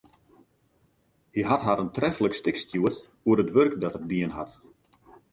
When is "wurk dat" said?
3.55-3.97